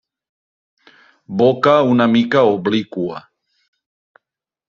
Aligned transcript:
Boca 1.41 1.75
una 1.91 2.07
mica 2.15 2.41
obliqua. 2.55 3.19